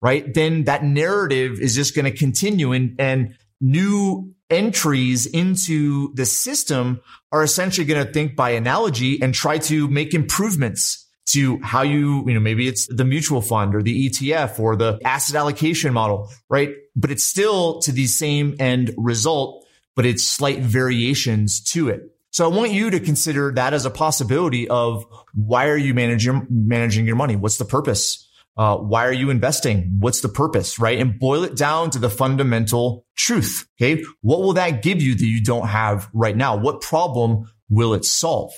right? 0.01 0.33
Then 0.33 0.65
that 0.65 0.85
narrative 0.85 1.59
is 1.61 1.75
just 1.75 1.95
going 1.95 2.05
to 2.05 2.17
continue 2.17 2.73
and, 2.73 2.95
and 2.99 3.35
new 3.61 4.35
entries 4.51 5.27
into 5.27 6.13
the 6.15 6.27
system 6.27 7.01
are 7.33 7.43
essentially 7.43 7.87
going 7.87 8.05
to 8.05 8.13
think 8.13 8.37
by 8.37 8.51
analogy 8.51 9.21
and 9.21 9.35
try 9.35 9.59
to 9.59 9.89
make 9.89 10.15
improvements 10.15 11.07
to 11.27 11.59
how 11.63 11.83
you, 11.83 12.25
you 12.27 12.33
know, 12.33 12.41
maybe 12.41 12.67
it's 12.67 12.87
the 12.87 13.05
mutual 13.05 13.43
fund 13.43 13.75
or 13.75 13.83
the 13.83 14.09
ETF 14.09 14.59
or 14.59 14.77
the 14.77 14.99
asset 15.05 15.37
allocation 15.37 15.93
model, 15.93 16.31
right? 16.49 16.75
But 16.97 17.11
it's 17.11 17.25
still 17.25 17.81
to 17.81 17.93
the 17.93 18.07
same 18.07 18.57
end 18.59 18.95
result, 18.97 19.67
but 19.95 20.07
it's 20.07 20.25
slight 20.25 20.61
variations 20.61 21.61
to 21.73 21.91
it. 21.91 22.15
So 22.31 22.45
I 22.45 22.55
want 22.55 22.73
you 22.73 22.91
to 22.91 23.01
consider 23.01 23.53
that 23.53 23.75
as 23.75 23.85
a 23.85 23.91
possibility 23.91 24.69
of 24.69 25.05
why 25.35 25.69
are 25.69 25.77
you 25.77 25.93
managing, 25.93 26.47
managing 26.51 27.07
your 27.07 27.17
money? 27.17 27.37
What's 27.37 27.59
the 27.59 27.65
purpose? 27.65 28.28
Uh, 28.59 28.77
why 28.77 29.07
are 29.07 29.13
you 29.13 29.31
investing? 29.31 29.97
What's 30.01 30.21
the 30.21 30.29
purpose? 30.29 30.79
Right. 30.79 30.99
And 30.99 31.19
boil 31.19 31.45
it 31.45 31.57
down 31.57 31.91
to 31.91 31.99
the 31.99 32.11
fundamental 32.11 33.07
truth. 33.17 33.69
Okay. 33.81 34.03
What 34.21 34.41
will 34.41 34.55
that 34.55 34.83
give 34.83 35.01
you 35.01 35.15
that 35.15 35.25
you 35.25 35.43
don't 35.43 35.69
have 35.69 36.11
right 36.13 36.37
now? 36.37 36.57
What 36.57 36.81
problem 36.81 37.51
will 37.71 37.95
it 37.95 38.05
solve? 38.05 38.53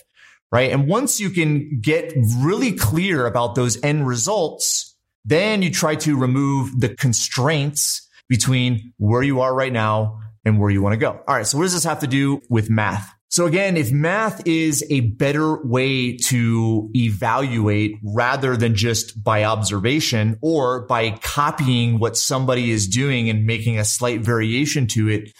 right? 0.52 0.72
And 0.72 0.88
once 0.88 1.20
you 1.20 1.30
can 1.30 1.80
get 1.80 2.12
really 2.38 2.72
clear 2.72 3.26
about 3.26 3.54
those 3.54 3.82
end 3.82 4.06
results, 4.06 4.96
then 5.24 5.62
you 5.62 5.70
try 5.70 5.94
to 5.96 6.16
remove 6.16 6.80
the 6.80 6.94
constraints 6.94 8.08
between 8.28 8.92
where 8.98 9.22
you 9.22 9.40
are 9.40 9.54
right 9.54 9.72
now 9.72 10.20
and 10.44 10.58
where 10.58 10.70
you 10.70 10.82
want 10.82 10.94
to 10.94 10.98
go. 10.98 11.20
All 11.26 11.34
right. 11.34 11.46
So 11.46 11.58
what 11.58 11.64
does 11.64 11.74
this 11.74 11.84
have 11.84 12.00
to 12.00 12.06
do 12.06 12.40
with 12.48 12.70
math? 12.70 13.14
So 13.30 13.46
again, 13.46 13.76
if 13.76 13.92
math 13.92 14.44
is 14.44 14.84
a 14.90 15.00
better 15.00 15.64
way 15.64 16.16
to 16.16 16.90
evaluate 16.96 17.94
rather 18.02 18.56
than 18.56 18.74
just 18.74 19.22
by 19.22 19.44
observation 19.44 20.36
or 20.42 20.84
by 20.86 21.12
copying 21.12 22.00
what 22.00 22.16
somebody 22.16 22.72
is 22.72 22.88
doing 22.88 23.30
and 23.30 23.46
making 23.46 23.78
a 23.78 23.84
slight 23.84 24.22
variation 24.22 24.88
to 24.88 25.08
it, 25.08 25.30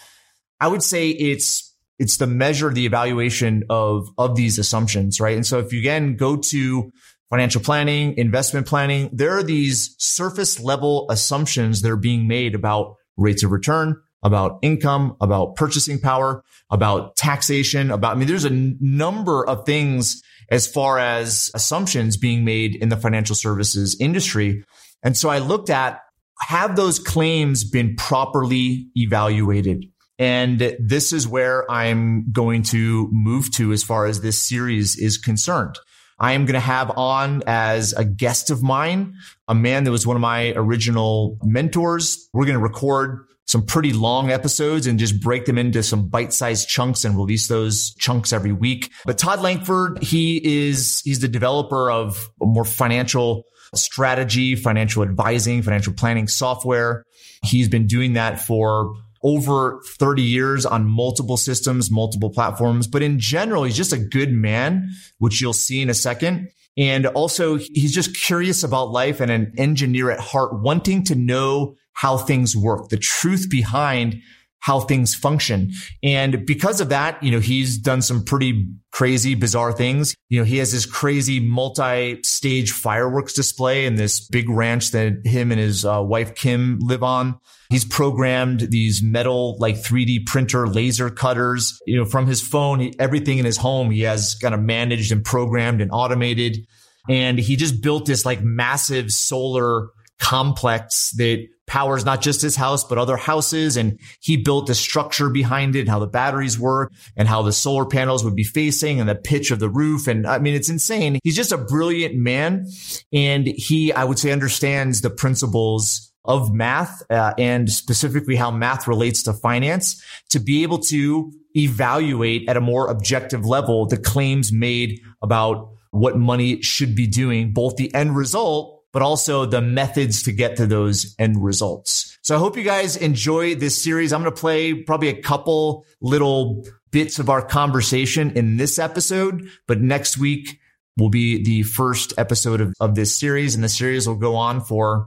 I 0.61 0.69
would 0.69 0.85
say 0.85 1.11
it's 1.11 1.75
it's 1.99 2.17
the 2.17 2.29
measure, 2.29 2.73
the 2.73 2.87
evaluation 2.87 3.65
of 3.69 4.09
of 4.17 4.37
these 4.37 4.61
assumptions, 4.61 5.21
right? 5.21 5.35
And 5.35 5.45
so 5.45 5.59
if 5.59 5.73
you 5.73 5.81
again 5.81 6.15
go 6.15 6.37
to 6.37 6.93
financial 7.29 7.61
planning, 7.61 8.17
investment 8.17 8.69
planning, 8.69 9.11
there 9.13 9.37
are 9.37 9.43
these 9.43 9.97
surface 9.99 10.61
level 10.61 11.07
assumptions 11.11 11.83
that 11.83 11.91
are 11.91 11.97
being 11.97 12.29
made 12.29 12.55
about 12.55 12.95
rates 13.17 13.43
of 13.43 13.51
return, 13.51 14.01
about 14.23 14.59
income, 14.63 15.17
about 15.21 15.57
purchasing 15.57 15.99
power, 15.99 16.45
about 16.71 17.17
taxation, 17.17 17.91
about, 17.91 18.17
I 18.17 18.19
mean, 18.19 18.29
there's 18.29 18.45
a 18.45 18.51
n- 18.51 18.77
number 18.81 19.47
of 19.47 19.65
things 19.65 20.23
as 20.51 20.67
far 20.67 20.99
as 20.99 21.51
assumptions 21.55 22.17
being 22.17 22.45
made 22.45 22.75
in 22.77 22.89
the 22.89 22.97
financial 22.97 23.37
services 23.37 23.97
industry. 24.01 24.65
And 25.03 25.17
so 25.17 25.31
I 25.31 25.39
looked 25.39 25.71
at 25.71 26.01
have 26.41 26.77
those 26.77 26.99
claims 26.99 27.65
been 27.65 27.97
properly 27.97 28.89
evaluated? 28.95 29.85
And 30.19 30.77
this 30.79 31.13
is 31.13 31.27
where 31.27 31.71
I'm 31.71 32.31
going 32.33 32.63
to 32.65 33.09
move 33.13 33.51
to 33.53 33.73
as 33.73 33.83
far 33.83 34.07
as 34.07 34.21
this 34.21 34.39
series 34.39 34.99
is 34.99 35.17
concerned. 35.17 35.79
I 36.19 36.33
am 36.33 36.45
going 36.45 36.55
to 36.55 36.61
have 36.61 36.91
on 36.99 37.43
as 37.47 37.95
a 37.95 38.05
guest 38.05 38.51
of 38.51 38.63
mine, 38.63 39.15
a 39.49 39.55
man 39.55 39.85
that 39.85 39.91
was 39.91 40.07
one 40.07 40.17
of 40.17 40.21
my 40.21 40.53
original 40.55 41.39
mentors. 41.43 42.29
We're 42.35 42.45
going 42.45 42.59
to 42.59 42.63
record 42.63 43.25
some 43.51 43.67
pretty 43.67 43.93
long 43.93 44.31
episodes 44.31 44.87
and 44.87 44.97
just 44.97 45.21
break 45.21 45.45
them 45.45 45.59
into 45.59 45.83
some 45.83 46.07
bite-sized 46.07 46.69
chunks 46.69 47.05
and 47.05 47.17
release 47.17 47.49
those 47.49 47.93
chunks 47.95 48.33
every 48.33 48.53
week. 48.53 48.93
But 49.05 49.19
Todd 49.19 49.41
Langford, 49.41 50.01
he 50.05 50.69
is, 50.69 51.01
he's 51.05 51.19
the 51.19 51.27
developer 51.27 51.91
of 51.91 52.31
more 52.41 52.65
financial 52.65 53.43
strategy, 53.75 54.55
financial 54.55 55.03
advising, 55.03 55.63
financial 55.63 55.93
planning 55.93 56.29
software. 56.29 57.05
He's 57.43 57.69
been 57.69 57.89
doing 57.89 58.13
that 58.13 58.41
for 58.41 58.95
over 59.25 59.81
30 59.99 60.23
years 60.23 60.65
on 60.65 60.87
multiple 60.87 61.37
systems, 61.37 61.91
multiple 61.91 62.31
platforms. 62.31 62.87
But 62.87 63.03
in 63.03 63.19
general, 63.19 63.65
he's 63.65 63.77
just 63.77 63.93
a 63.93 63.99
good 63.99 64.33
man, 64.33 64.91
which 65.19 65.41
you'll 65.41 65.55
see 65.55 65.83
in 65.83 65.91
a 65.91 65.95
second. 65.95 66.51
And 66.77 67.05
also 67.05 67.57
he's 67.57 67.93
just 67.93 68.17
curious 68.17 68.63
about 68.63 68.91
life 68.91 69.21
and 69.21 69.29
an 69.29 69.55
engineer 69.59 70.13
at 70.13 70.21
heart, 70.21 70.63
wanting 70.63 71.03
to 71.07 71.17
know 71.17 71.75
how 72.01 72.17
things 72.17 72.57
work, 72.57 72.89
the 72.89 72.97
truth 72.97 73.51
behind 73.51 74.23
how 74.61 74.81
things 74.81 75.15
function. 75.15 75.71
And 76.03 76.47
because 76.47 76.81
of 76.81 76.89
that, 76.89 77.23
you 77.23 77.31
know, 77.31 77.41
he's 77.41 77.77
done 77.77 78.01
some 78.01 78.25
pretty 78.25 78.69
crazy, 78.91 79.35
bizarre 79.35 79.73
things. 79.73 80.15
You 80.31 80.39
know, 80.39 80.45
he 80.47 80.57
has 80.57 80.73
this 80.73 80.87
crazy 80.87 81.41
multi-stage 81.41 82.73
fireworks 82.73 83.35
display 83.35 83.85
in 83.85 83.97
this 83.97 84.19
big 84.19 84.49
ranch 84.49 84.93
that 84.93 85.27
him 85.27 85.53
and 85.53 85.61
his 85.61 85.85
uh, 85.85 86.03
wife 86.03 86.35
Kim 86.35 86.79
live 86.81 87.03
on. 87.03 87.39
He's 87.69 87.85
programmed 87.85 88.61
these 88.71 89.03
metal, 89.03 89.59
like 89.59 89.77
3D 89.77 90.25
printer 90.25 90.69
laser 90.69 91.11
cutters, 91.11 91.79
you 91.87 91.99
know, 91.99 92.07
from 92.07 92.27
his 92.27 92.41
phone, 92.41 92.93
everything 92.99 93.37
in 93.37 93.45
his 93.45 93.59
home, 93.59 93.91
he 93.91 94.01
has 94.03 94.37
kind 94.37 94.55
of 94.55 94.61
managed 94.61 95.13
and 95.13 95.23
programmed 95.23 95.83
and 95.83 95.91
automated. 95.93 96.67
And 97.11 97.39
he 97.39 97.57
just 97.57 97.83
built 97.83 98.07
this 98.07 98.25
like 98.25 98.43
massive 98.43 99.11
solar 99.11 99.91
complex 100.21 101.11
that 101.13 101.47
powers 101.67 102.05
not 102.05 102.21
just 102.21 102.43
his 102.43 102.57
house, 102.57 102.85
but 102.85 102.99
other 102.99 103.17
houses. 103.17 103.77
And 103.77 103.99
he 104.21 104.37
built 104.37 104.67
the 104.67 104.75
structure 104.75 105.31
behind 105.31 105.77
it, 105.77 105.81
and 105.81 105.89
how 105.89 105.99
the 105.99 106.07
batteries 106.07 106.59
work 106.59 106.93
and 107.17 107.27
how 107.27 107.43
the 107.43 107.53
solar 107.53 107.87
panels 107.87 108.25
would 108.25 108.37
be 108.37 108.45
facing 108.45 109.01
and 109.01 109.09
the 109.09 109.15
pitch 109.15 109.51
of 109.51 109.61
the 109.61 109.71
roof. 109.71 110.07
And 110.07 110.27
I 110.27 110.39
mean, 110.39 110.55
it's 110.55 110.69
insane. 110.69 111.19
He's 111.25 111.37
just 111.37 111.53
a 111.53 111.59
brilliant 111.59 112.15
man. 112.17 112.67
And 113.13 113.47
he, 113.47 113.93
I 113.93 114.05
would 114.05 114.19
say, 114.19 114.31
understands 114.33 115.01
the 115.01 115.11
principles 115.11 116.13
of 116.25 116.53
math 116.53 117.03
uh, 117.11 117.33
and 117.39 117.71
specifically 117.71 118.37
how 118.37 118.51
math 118.51 118.87
relates 118.87 119.23
to 119.23 119.33
finance 119.33 120.05
to 120.29 120.39
be 120.39 120.63
able 120.63 120.79
to 120.79 121.33
evaluate 121.57 122.49
at 122.49 122.57
a 122.57 122.61
more 122.61 122.89
objective 122.89 123.47
level 123.47 123.87
the 123.87 123.97
claims 123.97 124.53
made 124.53 125.01
about 125.23 125.71
what 125.93 126.17
money 126.17 126.61
should 126.63 126.95
be 126.95 127.07
doing, 127.07 127.53
both 127.53 127.77
the 127.77 127.93
end 127.95 128.15
result 128.15 128.80
but 128.93 129.03
also 129.03 129.47
the 129.47 129.61
methods 129.61 130.23
to 130.25 130.33
get 130.33 130.57
to 130.57 130.67
those 130.67 131.15
end 131.19 131.43
results. 131.43 132.19
So 132.23 132.35
I 132.35 132.39
hope 132.39 132.57
you 132.57 132.65
guys 132.65 132.97
enjoy 132.97 133.55
this 133.55 133.83
series. 133.83 134.13
I'm 134.13 134.23
going 134.23 134.35
to 134.35 134.41
play 134.41 134.75
probably 134.75 135.09
a 135.09 135.23
couple 135.23 135.85
little 136.01 136.67
bits 136.91 137.19
of 137.19 137.31
our 137.31 137.43
conversation 137.43 138.33
in 138.33 138.57
this 138.57 138.79
episode, 138.79 139.49
but 139.67 139.81
next 139.81 140.19
week 140.19 140.61
will 140.97 141.09
be 141.09 141.43
the 141.43 141.63
first 141.63 142.13
episode 142.19 142.61
of, 142.61 142.75
of 142.81 142.95
this 142.95 143.15
series. 143.17 143.55
And 143.55 143.65
the 143.65 143.69
series 143.69 144.09
will 144.09 144.17
go 144.17 144.37
on 144.37 144.61
for 144.61 145.07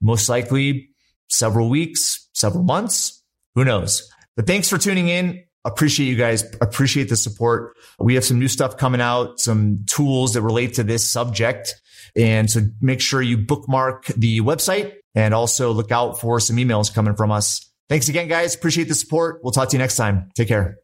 most 0.00 0.28
likely 0.28 0.90
several 1.28 1.68
weeks, 1.68 2.28
several 2.34 2.64
months. 2.64 3.22
Who 3.54 3.64
knows? 3.64 4.08
But 4.36 4.46
thanks 4.46 4.68
for 4.68 4.78
tuning 4.78 5.08
in. 5.08 5.44
Appreciate 5.64 6.06
you 6.06 6.16
guys. 6.16 6.44
Appreciate 6.60 7.08
the 7.08 7.16
support. 7.16 7.76
We 7.98 8.14
have 8.14 8.24
some 8.24 8.38
new 8.38 8.48
stuff 8.48 8.76
coming 8.76 9.00
out, 9.00 9.40
some 9.40 9.84
tools 9.86 10.32
that 10.32 10.42
relate 10.42 10.74
to 10.74 10.82
this 10.82 11.06
subject. 11.06 11.80
And 12.16 12.50
so 12.50 12.60
make 12.80 13.00
sure 13.00 13.22
you 13.22 13.38
bookmark 13.38 14.06
the 14.06 14.40
website 14.40 14.94
and 15.14 15.34
also 15.34 15.72
look 15.72 15.90
out 15.90 16.20
for 16.20 16.40
some 16.40 16.56
emails 16.56 16.92
coming 16.92 17.14
from 17.14 17.30
us. 17.30 17.66
Thanks 17.88 18.08
again, 18.08 18.28
guys. 18.28 18.54
Appreciate 18.54 18.88
the 18.88 18.94
support. 18.94 19.40
We'll 19.42 19.52
talk 19.52 19.68
to 19.70 19.76
you 19.76 19.78
next 19.78 19.96
time. 19.96 20.30
Take 20.36 20.48
care. 20.48 20.76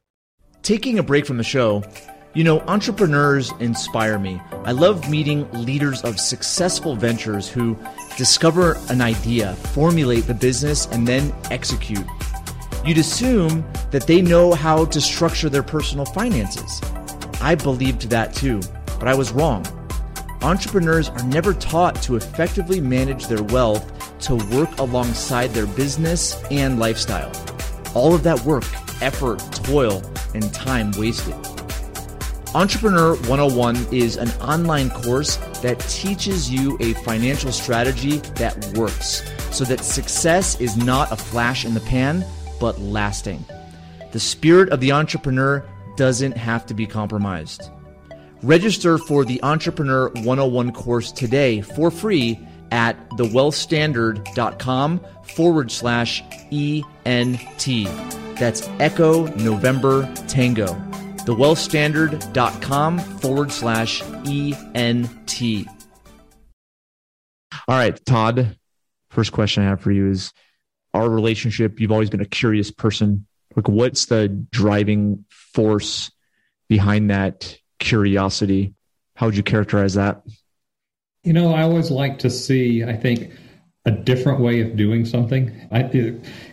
Taking 0.63 0.99
a 0.99 1.03
break 1.03 1.27
from 1.27 1.37
the 1.37 1.45
show, 1.45 1.85
you 2.35 2.43
know, 2.43 2.61
entrepreneurs 2.63 3.53
inspire 3.61 4.19
me. 4.19 4.41
I 4.65 4.73
love 4.73 5.09
meeting 5.09 5.51
leaders 5.53 6.03
of 6.03 6.19
successful 6.19 6.97
ventures 6.97 7.49
who 7.49 7.79
discover 8.17 8.77
an 8.89 9.01
idea, 9.01 9.55
formulate 9.55 10.27
the 10.27 10.35
business, 10.35 10.87
and 10.87 11.07
then 11.07 11.33
execute. 11.51 12.05
You'd 12.85 12.99
assume 12.99 13.65
that 13.91 14.07
they 14.07 14.21
know 14.21 14.53
how 14.53 14.85
to 14.87 15.01
structure 15.01 15.49
their 15.49 15.63
personal 15.63 16.05
finances. 16.05 16.81
I 17.41 17.55
believed 17.55 18.11
that 18.11 18.35
too, 18.35 18.61
but 18.99 19.09
I 19.09 19.15
was 19.15 19.33
wrong 19.33 19.65
entrepreneurs 20.43 21.09
are 21.09 21.23
never 21.25 21.55
taught 21.55 22.01
to 22.03 22.17
effectively 22.17 22.81
manage 22.81 23.27
their 23.27 23.43
wealth 23.43 24.19
to 24.21 24.37
work 24.57 24.79
alongside 24.79 25.51
their 25.51 25.67
business 25.67 26.43
and 26.51 26.79
lifestyle. 26.79 27.33
All 27.95 28.15
of 28.15 28.23
that 28.25 28.41
work, 28.43 28.65
effort, 29.03 29.39
toil, 29.53 30.03
and 30.35 30.53
time 30.53 30.93
wasted. 30.93 31.35
Entrepreneur 32.55 33.17
101 33.29 33.77
is 33.93 34.17
an 34.17 34.31
online 34.41 34.89
course 34.89 35.37
that 35.61 35.79
teaches 35.89 36.51
you 36.51 36.77
a 36.81 36.95
financial 36.95 37.53
strategy 37.53 38.19
that 38.37 38.57
works 38.77 39.23
so 39.51 39.65
that 39.65 39.81
success 39.81 40.59
is 40.61 40.77
not 40.77 41.13
a 41.13 41.17
flash 41.17 41.65
in 41.65 41.75
the 41.75 41.81
pan, 41.81 42.25
but 42.59 42.81
lasting. 42.81 43.45
The 44.13 44.21
spirit 44.21 44.71
of 44.71 44.81
the 44.81 44.93
entrepreneur 44.93 45.67
doesn't 45.97 46.37
have 46.37 46.65
to 46.67 46.75
be 46.75 46.87
compromised. 46.87 47.71
Register 48.43 48.99
for 48.99 49.25
the 49.25 49.43
Entrepreneur 49.43 50.11
101 50.11 50.73
course 50.73 51.11
today 51.11 51.63
for 51.63 51.91
free 51.91 52.39
at 52.71 53.09
thewealthstandard.com 53.11 55.01
forward 55.25 55.71
slash 55.71 56.23
ENT. 56.53 57.67
That's 58.39 58.69
Echo 58.79 59.27
November 59.37 60.13
Tango. 60.29 60.67
Thewealthstandard.com 61.25 62.99
forward 62.99 63.53
slash 63.53 64.03
ENT. 64.03 65.67
All 67.69 67.77
right, 67.77 68.05
Todd. 68.05 68.57
First 69.11 69.33
question 69.33 69.63
I 69.63 69.69
have 69.69 69.81
for 69.81 69.91
you 69.91 70.11
is 70.11 70.33
our 70.93 71.09
relationship. 71.09 71.81
You've 71.81 71.93
always 71.93 72.11
been 72.11 72.21
a 72.21 72.27
curious 72.27 72.71
person. 72.71 73.27
Like, 73.57 73.69
what's 73.69 74.07
the 74.07 74.29
driving 74.29 75.25
force 75.31 76.11
behind 76.69 77.11
that 77.11 77.59
curiosity. 77.79 78.75
How 79.15 79.27
would 79.27 79.37
you 79.37 79.43
characterize 79.43 79.95
that? 79.95 80.23
You 81.23 81.33
know, 81.33 81.53
I 81.53 81.63
always 81.63 81.91
like 81.91 82.19
to 82.21 82.31
see, 82.31 82.85
I 82.85 82.95
think, 82.95 83.33
a 83.85 83.91
different 83.91 84.41
way 84.41 84.61
of 84.61 84.77
doing 84.77 85.05
something. 85.05 85.69
I, 85.71 85.83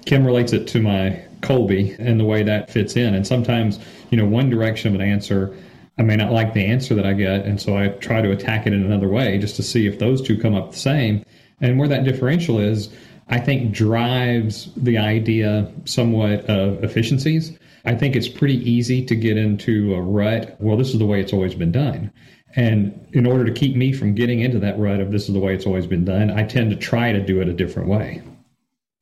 Kim 0.06 0.26
relates 0.26 0.54
it 0.54 0.68
to 0.70 0.82
my 0.82 1.24
Kolbe 1.42 1.98
and 2.00 2.20
the 2.20 2.26
way 2.26 2.44
that 2.44 2.70
fits 2.70 2.96
in. 2.96 3.14
And 3.14 3.26
sometimes, 3.26 3.80
you 4.10 4.18
know, 4.18 4.26
one 4.26 4.50
direction 4.50 4.94
of 4.94 5.00
an 5.00 5.08
answer, 5.08 5.56
I 5.98 6.04
may 6.04 6.16
not 6.16 6.32
like 6.32 6.54
the 6.54 6.66
answer 6.66 6.96
that 6.96 7.06
I 7.06 7.14
get. 7.14 7.46
And 7.46 7.62
so 7.62 7.78
I 7.78 7.90
try 7.90 8.22
to 8.22 8.32
attack 8.32 8.66
it 8.66 8.74
in 8.74 8.84
another 8.84 9.10
way 9.10 9.38
just 9.38 9.56
to 9.58 9.64
see 9.64 9.88
if 9.88 10.00
those 10.00 10.22
two 10.22 10.38
come 10.38 10.56
up 10.56 10.72
the 10.72 10.78
same. 10.78 11.26
And 11.60 11.78
where 11.78 11.88
that 11.88 12.04
differential 12.04 12.60
is, 12.60 12.90
I 13.30 13.40
think 13.40 13.74
drives 13.74 14.70
the 14.76 14.98
idea 14.98 15.72
somewhat 15.86 16.46
of 16.46 16.84
efficiencies. 16.84 17.58
I 17.86 17.96
think 17.96 18.16
it's 18.16 18.30
pretty 18.30 18.58
easy 18.70 19.06
to 19.06 19.16
get 19.16 19.38
into 19.38 19.94
a 19.96 20.02
rut. 20.02 20.56
Well, 20.60 20.78
this 20.78 20.94
is 20.94 21.00
the 21.00 21.06
way 21.06 21.20
it's 21.20 21.34
always 21.34 21.54
been 21.54 21.72
done. 21.72 22.12
And 22.56 23.08
in 23.14 23.26
order 23.26 23.44
to 23.46 23.52
keep 23.52 23.76
me 23.76 23.92
from 23.94 24.14
getting 24.14 24.40
into 24.40 24.60
that 24.60 24.78
rut 24.78 25.00
of 25.00 25.12
this 25.12 25.28
is 25.28 25.34
the 25.34 25.40
way 25.40 25.54
it's 25.54 25.66
always 25.66 25.88
been 25.88 26.06
done, 26.06 26.32
I 26.32 26.44
tend 26.44 26.70
to 26.70 26.76
try 26.76 27.12
to 27.12 27.20
do 27.20 27.42
it 27.42 27.48
a 27.48 27.54
different 27.54 27.90
way. 27.90 28.22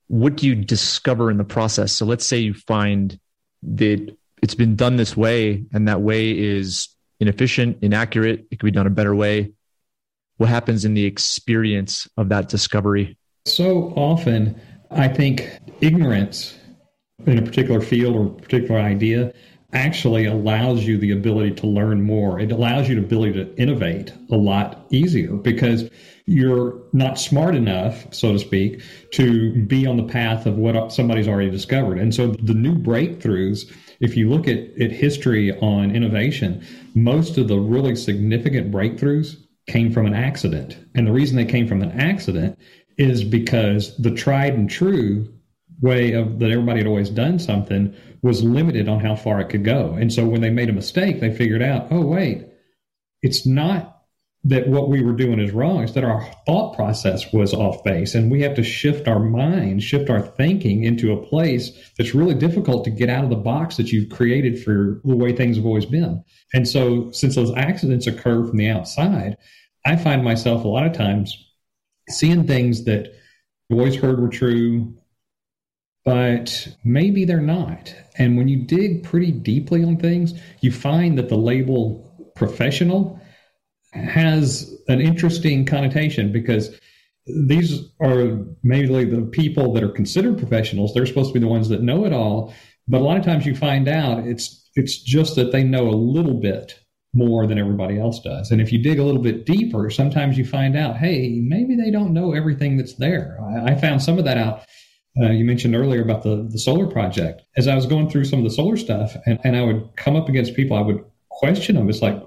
What 0.08 0.36
do 0.36 0.46
you 0.46 0.54
discover 0.54 1.30
in 1.30 1.36
the 1.36 1.44
process? 1.44 1.92
So 1.92 2.04
let's 2.04 2.26
say 2.26 2.38
you 2.38 2.54
find 2.54 3.18
that 3.62 4.16
it's 4.42 4.54
been 4.54 4.74
done 4.74 4.96
this 4.96 5.16
way 5.16 5.64
and 5.72 5.86
that 5.86 6.00
way 6.00 6.36
is 6.36 6.88
inefficient, 7.20 7.78
inaccurate, 7.82 8.46
it 8.50 8.58
could 8.58 8.66
be 8.66 8.72
done 8.72 8.86
a 8.86 8.90
better 8.90 9.14
way. 9.14 9.52
What 10.38 10.48
happens 10.48 10.84
in 10.84 10.94
the 10.94 11.04
experience 11.04 12.08
of 12.16 12.30
that 12.30 12.48
discovery? 12.48 13.16
So 13.46 13.92
often, 13.96 14.60
I 14.90 15.08
think 15.08 15.48
ignorance 15.80 16.56
in 17.26 17.38
a 17.38 17.42
particular 17.42 17.80
field 17.80 18.16
or 18.16 18.28
particular 18.28 18.80
idea 18.80 19.32
actually 19.72 20.26
allows 20.26 20.84
you 20.84 20.98
the 20.98 21.12
ability 21.12 21.50
to 21.52 21.66
learn 21.66 22.02
more. 22.02 22.38
It 22.38 22.52
allows 22.52 22.88
you 22.88 22.96
the 22.96 23.02
ability 23.02 23.32
to 23.34 23.56
innovate 23.56 24.12
a 24.30 24.36
lot 24.36 24.86
easier 24.90 25.32
because 25.32 25.88
you're 26.26 26.80
not 26.92 27.18
smart 27.18 27.54
enough, 27.54 28.12
so 28.14 28.32
to 28.32 28.38
speak, 28.38 28.82
to 29.12 29.64
be 29.64 29.86
on 29.86 29.96
the 29.96 30.04
path 30.04 30.46
of 30.46 30.56
what 30.56 30.92
somebody's 30.92 31.26
already 31.26 31.50
discovered. 31.50 31.98
And 31.98 32.14
so 32.14 32.28
the 32.28 32.54
new 32.54 32.76
breakthroughs, 32.76 33.72
if 34.00 34.16
you 34.16 34.28
look 34.28 34.46
at, 34.46 34.58
at 34.80 34.92
history 34.92 35.52
on 35.58 35.94
innovation, 35.96 36.64
most 36.94 37.38
of 37.38 37.48
the 37.48 37.58
really 37.58 37.96
significant 37.96 38.70
breakthroughs 38.70 39.36
came 39.68 39.90
from 39.90 40.06
an 40.06 40.14
accident. 40.14 40.76
And 40.94 41.06
the 41.06 41.12
reason 41.12 41.36
they 41.36 41.44
came 41.44 41.66
from 41.66 41.82
an 41.82 41.92
accident 41.92 42.58
is 42.98 43.24
because 43.24 43.96
the 43.96 44.10
tried 44.10 44.54
and 44.54 44.68
true 44.68 45.32
way 45.82 46.12
of 46.12 46.38
that 46.38 46.50
everybody 46.50 46.78
had 46.78 46.86
always 46.86 47.10
done 47.10 47.38
something 47.38 47.94
was 48.22 48.42
limited 48.42 48.88
on 48.88 49.00
how 49.00 49.16
far 49.16 49.40
it 49.40 49.48
could 49.48 49.64
go. 49.64 49.94
And 49.94 50.12
so 50.12 50.24
when 50.24 50.40
they 50.40 50.50
made 50.50 50.70
a 50.70 50.72
mistake, 50.72 51.20
they 51.20 51.34
figured 51.34 51.62
out, 51.62 51.88
oh 51.90 52.06
wait, 52.06 52.46
it's 53.20 53.44
not 53.44 53.92
that 54.44 54.66
what 54.68 54.88
we 54.88 55.02
were 55.02 55.12
doing 55.12 55.38
is 55.38 55.52
wrong. 55.52 55.82
It's 55.82 55.92
that 55.92 56.04
our 56.04 56.24
thought 56.46 56.74
process 56.74 57.32
was 57.32 57.54
off 57.54 57.84
base, 57.84 58.14
and 58.14 58.30
we 58.30 58.42
have 58.42 58.56
to 58.56 58.64
shift 58.64 59.06
our 59.06 59.20
mind, 59.20 59.82
shift 59.82 60.10
our 60.10 60.20
thinking 60.20 60.82
into 60.82 61.12
a 61.12 61.26
place 61.26 61.70
that's 61.96 62.14
really 62.14 62.34
difficult 62.34 62.84
to 62.84 62.90
get 62.90 63.08
out 63.08 63.22
of 63.22 63.30
the 63.30 63.36
box 63.36 63.76
that 63.76 63.92
you've 63.92 64.10
created 64.10 64.62
for 64.62 65.00
the 65.04 65.16
way 65.16 65.32
things 65.32 65.56
have 65.56 65.66
always 65.66 65.86
been. 65.86 66.24
And 66.52 66.66
so, 66.66 67.12
since 67.12 67.36
those 67.36 67.54
accidents 67.54 68.08
occur 68.08 68.44
from 68.44 68.56
the 68.56 68.68
outside, 68.68 69.36
I 69.86 69.94
find 69.96 70.24
myself 70.24 70.64
a 70.64 70.68
lot 70.68 70.86
of 70.86 70.92
times 70.92 71.36
seeing 72.08 72.46
things 72.46 72.84
that 72.84 73.12
I've 73.70 73.78
always 73.78 73.94
heard 73.94 74.20
were 74.20 74.28
true, 74.28 74.96
but 76.04 76.68
maybe 76.84 77.24
they're 77.24 77.40
not. 77.40 77.94
And 78.18 78.36
when 78.36 78.48
you 78.48 78.64
dig 78.64 79.04
pretty 79.04 79.32
deeply 79.32 79.84
on 79.84 79.96
things, 79.96 80.34
you 80.60 80.72
find 80.72 81.18
that 81.18 81.28
the 81.28 81.36
label 81.36 82.32
professional 82.34 83.20
has 83.92 84.74
an 84.88 85.00
interesting 85.00 85.64
connotation 85.64 86.32
because 86.32 86.78
these 87.46 87.80
are 88.00 88.38
mainly 88.62 89.04
the 89.04 89.22
people 89.22 89.72
that 89.74 89.82
are 89.82 89.90
considered 89.90 90.38
professionals. 90.38 90.92
They're 90.92 91.06
supposed 91.06 91.30
to 91.30 91.34
be 91.34 91.40
the 91.40 91.50
ones 91.50 91.68
that 91.68 91.82
know 91.82 92.04
it 92.04 92.12
all. 92.12 92.52
But 92.88 93.00
a 93.00 93.04
lot 93.04 93.16
of 93.16 93.24
times 93.24 93.46
you 93.46 93.54
find 93.54 93.88
out 93.88 94.26
it's 94.26 94.70
it's 94.74 94.98
just 94.98 95.36
that 95.36 95.52
they 95.52 95.62
know 95.62 95.88
a 95.88 95.94
little 95.94 96.34
bit 96.34 96.80
more 97.14 97.46
than 97.46 97.58
everybody 97.58 97.98
else 97.98 98.20
does. 98.20 98.50
And 98.50 98.60
if 98.60 98.72
you 98.72 98.82
dig 98.82 98.98
a 98.98 99.04
little 99.04 99.20
bit 99.20 99.44
deeper, 99.44 99.90
sometimes 99.90 100.38
you 100.38 100.46
find 100.46 100.76
out, 100.76 100.96
hey, 100.96 101.40
maybe 101.42 101.76
they 101.76 101.90
don't 101.90 102.14
know 102.14 102.32
everything 102.32 102.78
that's 102.78 102.94
there. 102.94 103.38
I, 103.42 103.72
I 103.72 103.74
found 103.74 104.02
some 104.02 104.18
of 104.18 104.24
that 104.24 104.38
out. 104.38 104.64
Uh, 105.20 105.30
you 105.30 105.44
mentioned 105.44 105.74
earlier 105.74 106.02
about 106.02 106.22
the, 106.22 106.48
the 106.50 106.58
solar 106.58 106.86
project. 106.86 107.42
As 107.56 107.68
I 107.68 107.74
was 107.74 107.86
going 107.86 108.08
through 108.08 108.24
some 108.24 108.38
of 108.38 108.44
the 108.44 108.50
solar 108.50 108.76
stuff, 108.76 109.14
and, 109.26 109.38
and 109.44 109.56
I 109.56 109.62
would 109.62 109.90
come 109.96 110.16
up 110.16 110.28
against 110.28 110.54
people, 110.54 110.76
I 110.76 110.80
would 110.80 111.04
question 111.28 111.74
them. 111.74 111.90
It's 111.90 112.00
like, 112.00 112.22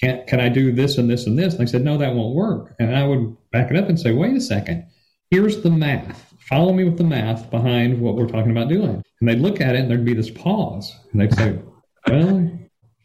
can, 0.00 0.24
can 0.26 0.40
I 0.40 0.48
do 0.48 0.72
this 0.72 0.98
and 0.98 1.10
this 1.10 1.26
and 1.26 1.38
this? 1.38 1.54
And 1.54 1.66
they 1.66 1.70
said, 1.70 1.82
no, 1.82 1.98
that 1.98 2.14
won't 2.14 2.34
work. 2.34 2.76
And 2.78 2.94
I 2.94 3.06
would 3.06 3.36
back 3.50 3.70
it 3.70 3.76
up 3.76 3.88
and 3.88 3.98
say, 3.98 4.12
wait 4.12 4.36
a 4.36 4.40
second. 4.40 4.86
Here's 5.30 5.62
the 5.62 5.70
math. 5.70 6.32
Follow 6.38 6.72
me 6.72 6.84
with 6.84 6.98
the 6.98 7.04
math 7.04 7.50
behind 7.50 8.00
what 8.00 8.14
we're 8.14 8.28
talking 8.28 8.50
about 8.50 8.68
doing. 8.68 9.02
And 9.20 9.28
they'd 9.28 9.40
look 9.40 9.60
at 9.60 9.74
it 9.74 9.80
and 9.80 9.90
there'd 9.90 10.04
be 10.04 10.14
this 10.14 10.30
pause. 10.30 10.96
And 11.12 11.20
they'd 11.20 11.34
say, 11.34 11.58
well, 12.06 12.58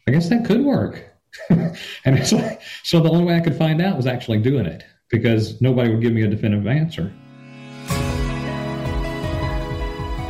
I 0.06 0.10
guess 0.10 0.28
that 0.28 0.44
could 0.44 0.64
work. 0.64 1.04
and 1.50 2.18
it's 2.18 2.32
like, 2.32 2.62
so 2.82 3.00
the 3.00 3.10
only 3.10 3.24
way 3.24 3.36
I 3.36 3.40
could 3.40 3.56
find 3.56 3.82
out 3.82 3.96
was 3.96 4.06
actually 4.06 4.38
doing 4.38 4.66
it 4.66 4.84
because 5.10 5.60
nobody 5.60 5.90
would 5.90 6.02
give 6.02 6.12
me 6.12 6.22
a 6.22 6.28
definitive 6.28 6.66
answer. 6.66 7.12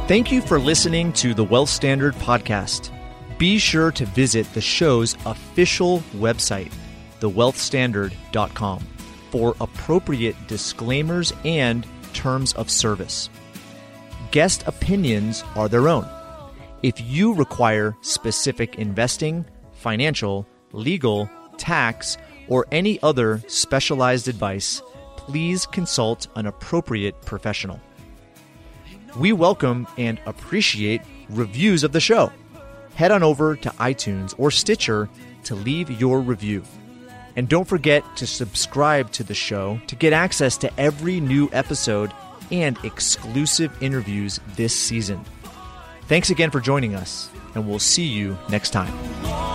Thank 0.06 0.30
you 0.30 0.40
for 0.40 0.60
listening 0.60 1.12
to 1.14 1.34
the 1.34 1.42
Wealth 1.42 1.68
Standard 1.68 2.14
Podcast. 2.14 2.92
Be 3.38 3.58
sure 3.58 3.90
to 3.90 4.06
visit 4.06 4.46
the 4.54 4.60
show's 4.60 5.16
official 5.26 5.98
website, 6.14 6.72
thewealthstandard.com, 7.18 8.86
for 9.32 9.56
appropriate 9.60 10.36
disclaimers 10.46 11.32
and 11.44 11.84
terms 12.12 12.52
of 12.52 12.70
service. 12.70 13.28
Guest 14.30 14.62
opinions 14.68 15.42
are 15.56 15.68
their 15.68 15.88
own. 15.88 16.08
If 16.84 17.00
you 17.00 17.34
require 17.34 17.96
specific 18.00 18.76
investing, 18.76 19.44
financial, 19.72 20.46
legal, 20.70 21.28
tax, 21.56 22.16
or 22.46 22.68
any 22.70 23.02
other 23.02 23.42
specialized 23.48 24.28
advice, 24.28 24.80
please 25.16 25.66
consult 25.66 26.28
an 26.36 26.46
appropriate 26.46 27.20
professional. 27.22 27.80
We 29.16 29.32
welcome 29.32 29.86
and 29.96 30.20
appreciate 30.26 31.00
reviews 31.30 31.84
of 31.84 31.92
the 31.92 32.00
show. 32.00 32.30
Head 32.94 33.10
on 33.10 33.22
over 33.22 33.56
to 33.56 33.70
iTunes 33.70 34.34
or 34.36 34.50
Stitcher 34.50 35.08
to 35.44 35.54
leave 35.54 35.90
your 36.00 36.20
review. 36.20 36.62
And 37.34 37.48
don't 37.48 37.66
forget 37.66 38.04
to 38.16 38.26
subscribe 38.26 39.10
to 39.12 39.24
the 39.24 39.34
show 39.34 39.80
to 39.86 39.96
get 39.96 40.12
access 40.12 40.56
to 40.58 40.80
every 40.80 41.20
new 41.20 41.48
episode 41.52 42.12
and 42.50 42.78
exclusive 42.84 43.72
interviews 43.82 44.40
this 44.54 44.74
season. 44.74 45.24
Thanks 46.02 46.30
again 46.30 46.50
for 46.50 46.60
joining 46.60 46.94
us, 46.94 47.30
and 47.54 47.66
we'll 47.66 47.78
see 47.78 48.06
you 48.06 48.36
next 48.48 48.70
time. 48.70 49.45